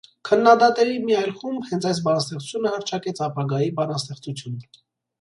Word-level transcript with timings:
Քննադատների 0.27 0.95
մի 1.09 1.17
այլ 1.17 1.29
խումբ 1.41 1.69
հենց 1.73 1.87
այս 1.91 2.01
բանաստեղծությունը 2.09 2.75
հռչակեց 2.79 3.25
«ապագայի 3.29 3.73
բանաստեղծություն»։ 3.81 4.63